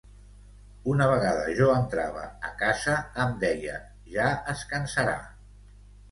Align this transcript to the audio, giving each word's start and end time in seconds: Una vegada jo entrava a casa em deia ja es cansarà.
Una 0.91 1.07
vegada 1.09 1.41
jo 1.57 1.67
entrava 1.73 2.23
a 2.51 2.53
casa 2.61 2.95
em 3.25 3.35
deia 3.43 3.75
ja 4.15 4.31
es 4.55 4.63
cansarà. 4.73 5.13